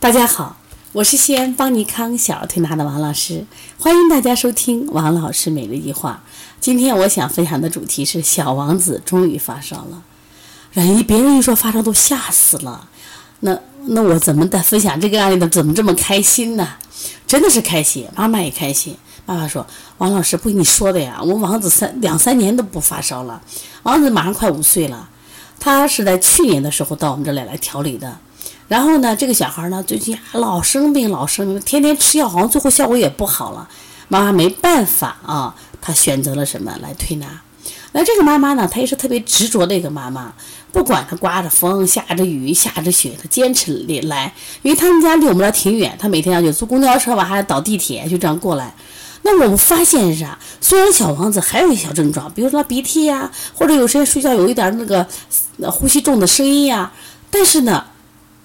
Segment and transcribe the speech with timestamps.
[0.00, 0.56] 大家好，
[0.92, 3.44] 我是西安邦尼康小儿推拿的王老师，
[3.78, 6.22] 欢迎大家收听王老师每日一话。
[6.58, 10.02] 今天我想分享的主题是小王子终于发烧了，
[10.72, 12.88] 人别人一说发烧都吓死了，
[13.40, 13.58] 那
[13.88, 16.66] 那我怎么在分享这个案例的怎么这么开心呢？
[17.26, 18.96] 真的是开心，妈妈也开心。
[19.26, 19.66] 妈妈说
[19.98, 23.42] ：“王老师不跟你说的呀，我王子三两三年都不发烧了，
[23.82, 25.10] 王子马上快五岁了，
[25.58, 28.16] 他是在去年的时候到我们这里来调理的。”
[28.70, 33.68] 然后呢，这个小孩呢，最近老生病，老生病，天天吃药，好像最后效果也不好了。
[34.06, 37.26] 妈妈没办法啊，她选择了什么来推拿？
[37.90, 40.32] 那这个妈妈呢，她也是特别执着的一个妈妈，
[40.70, 44.32] 不管她刮着风、下着雨、下着雪，她坚持来，
[44.62, 48.72] 因为他们家离我们这挺远，她每天要就坐公交车吧，还要倒地铁，就这样过来。
[49.22, 50.38] 那我们发现是啥？
[50.60, 55.04] 虽然小王子还有一些小症状，比如说鼻涕呀，或者有时间睡觉有一点那个
[55.72, 56.92] 呼吸重的声音呀，
[57.32, 57.84] 但是呢。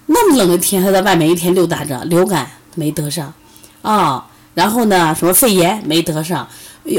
[0.08, 3.34] 那么冷的天，还在外面一天溜达着，流感没得上，
[3.82, 6.48] 啊，然后呢，什么肺炎没得上，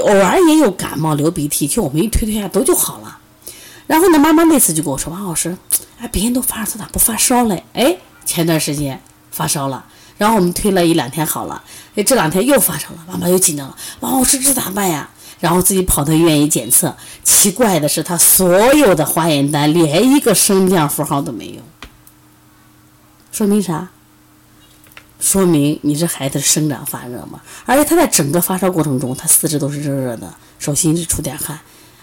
[0.03, 3.19] 偶尔也有感冒、流鼻涕，就我们一推推下都就好了。
[3.87, 5.57] 然后呢，妈妈那次就跟我说：“王老师，
[6.01, 9.85] 哎，别人都发烧，咋不发烧嘞？”哎，前段时间发烧了，
[10.19, 11.63] 然后我们推了一两天好了，
[11.95, 15.09] 哎，这两天又发烧了，妈妈又紧张了，王老师这咋办呀？
[15.39, 21.61] 然后自己跑到医院一检测，奇怪的是，他所有的化验单连一个升降符号都没有。
[23.37, 23.87] 说明啥？
[25.21, 31.61] 说明你这孩子生长发热嘛，而且他在整个发烧过程中，他四肢都是热热的，手心是出点汗，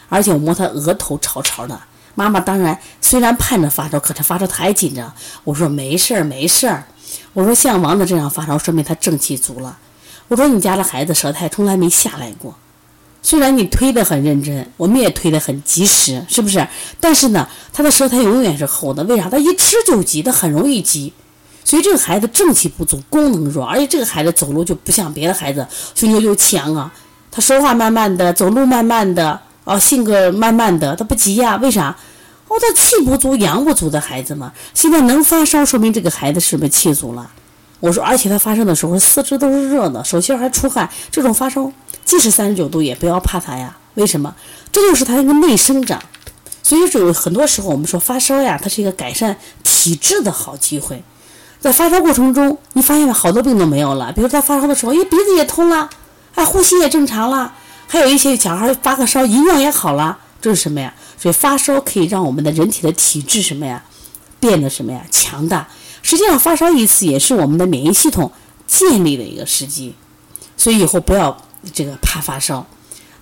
[0.09, 1.81] 而且我摸他额头潮潮的。
[2.13, 5.11] 妈妈当然虽然盼着发烧，可是发烧他还紧张。
[5.43, 6.85] 我说没事儿没事儿，
[7.33, 9.79] 我说像王子这样发烧，说明他正气足了。
[10.27, 12.55] 我说你家的孩子舌苔从来没下来过，
[13.23, 16.67] 虽然你推得很认真，我们也推得很及时，是不是？
[16.99, 19.27] 但是呢，他的舌苔永远是厚的，为啥？
[19.27, 21.11] 他一吃就急，他很容易急。
[21.65, 26.91] 所以这个孩子正气不足，功能弱，而且这个孩子走路就不像别的孩子胸有又强啊。
[27.31, 31.55] 他说话慢慢的，走路慢慢的，啊，性格慢慢的，他不急呀？
[31.57, 31.95] 为啥？
[32.47, 34.53] 哦，他气不足，阳不足的孩子嘛。
[34.73, 37.31] 现在能发烧，说明这个孩子是不是气足了？
[37.79, 41.71] 我说，而且他发烧的时候四肢都是热的，手心还出汗，这种发烧
[42.05, 43.75] 即使三十九度也不要怕他呀。
[43.95, 44.35] 为什么？
[44.71, 46.01] 这就是他一个内生长。
[46.61, 51.03] 所以说，很多时候我们说发烧呀，它是一个改善体质的好机会。
[51.63, 54.11] 在发烧过程中，你发现了好多病都没有了。
[54.11, 55.89] 比如他发烧的时候，哎，鼻子也通了，
[56.35, 57.53] 哎，呼吸也正常了。
[57.87, 60.93] 还有一些小孩发个烧，营养也好了，这是什么呀？
[61.17, 63.81] 所以发烧可以让我们的人体的体质什么呀，
[64.41, 65.65] 变得什么呀，强大。
[66.01, 68.29] 实际上发烧一次也是我们的免疫系统
[68.67, 69.95] 建立的一个时机。
[70.57, 71.37] 所以以后不要
[71.73, 72.65] 这个怕发烧。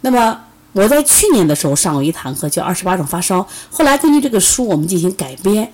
[0.01, 0.35] 那么
[0.73, 5.71] 我在去年的时候上过一堂课，叫《二十八种发烧》，后来根据这个书我们进行改编。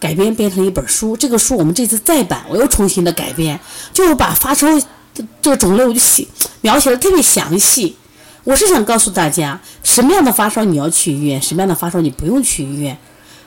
[0.00, 3.60] 改编变成一本书，这个书我们这次再版，我又重新的改编，
[3.92, 4.66] 就把发烧
[5.42, 6.26] 这个种类我就写
[6.62, 7.94] 描写的特别详细。
[8.44, 12.96] 我是想告诉大家，什么样的发烧你要去医院，什么样的发烧你不用去医院，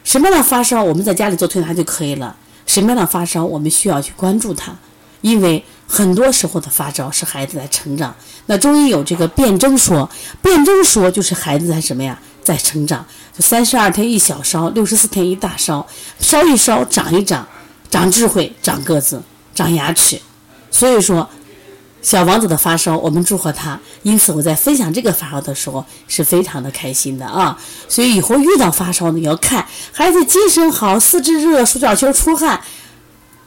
[0.03, 2.35] 什么样的发烧我们在家里做推拿就可以了，
[2.67, 4.75] 什么样的发烧我们需要去关注它，
[5.21, 8.15] 因为很多时候的发烧是孩子在成长。
[8.45, 10.07] 那中医有这个辨证说，
[10.43, 12.19] 辨证说就是孩子在什么呀？
[12.43, 13.05] 在成长，
[13.35, 15.87] 就三十二天一小烧，六十四天一大烧，
[16.19, 17.47] 烧一烧，长一长，
[17.89, 19.21] 长智慧，长个子，
[19.55, 20.19] 长牙齿。
[20.69, 21.29] 所以说，
[22.01, 23.79] 小王子的发烧，我们祝贺他。
[24.01, 27.57] 因此，我在分享这个发烧的时候是非常的开心的啊。
[27.87, 32.61] 所以以后遇到发烧呢，要看孩子精神好，四肢热，手脚球出汗，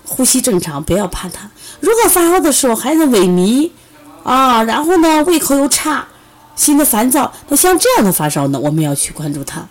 [0.04, 1.50] 呼吸正常，不要怕他。
[1.80, 3.70] 如果发烧的时候孩子萎靡
[4.22, 6.06] 啊，然后呢胃口又差。
[6.56, 9.64] 心的烦躁，那像这样的发烧呢，我们要去关注它。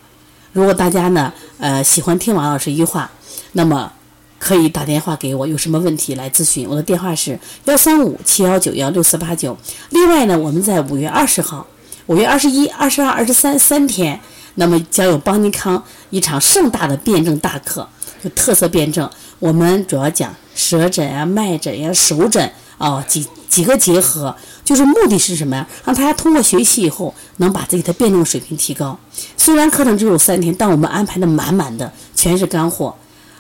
[0.54, 3.12] 如果大家呢，呃，喜欢听王老师一句话，
[3.52, 3.92] 那么
[4.40, 6.66] 可以打电话给我，有什么问题来咨询。
[6.70, 9.58] 我的电话是幺三五七幺九幺六四八九。
[9.90, 11.68] 另外呢，我们在五月二十号、
[12.06, 14.20] 五月二十一、二十二、二十三三天，
[14.56, 17.90] 那么将有邦尼康一场盛大的辩证大课，
[18.24, 19.10] 就特色辩证。
[19.40, 24.36] 我们主要讲舌诊呀、脉诊呀、手诊啊几几个结合。
[24.66, 25.68] 就是目的是什么呀？
[25.86, 28.98] 让大家通过学习以后，能把自己的辩证水平提高。
[29.38, 32.96] 虽然课程只有三天，但我们安排的满满的，全是干货，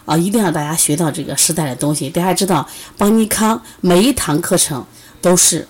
[0.06, 2.10] 啊，一定要大家学到这个时代的东西。
[2.12, 4.86] 大家知道，邦尼康每一堂课程
[5.20, 5.68] 都是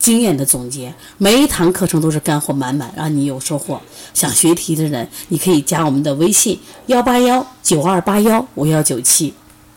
[0.00, 3.80] 经验的总结，每一堂课程都是干货满满，让你有收获。
[4.12, 9.32] 想学题的人，你可以加我们的微信：幺八幺九二八幺五幺九七。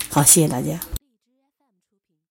[0.10, 0.89] 好，谢谢大家。